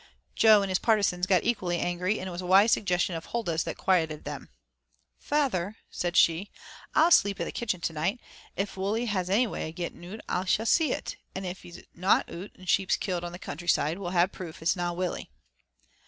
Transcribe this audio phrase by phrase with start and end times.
[0.35, 3.65] Jo and his partisans got equally angry, and it was a wise suggestion of Huldah's
[3.65, 4.49] that quieted them.
[5.19, 6.49] "Feyther," said she,
[6.95, 8.19] "ah'll sleep i' the kitchen the night.
[8.55, 12.23] If Wully 'as ae way of gettin' oot ah'll see it, an' if he's no
[12.31, 15.29] oot an' sheep's killed on the country side, we'll ha' proof it's na Wully."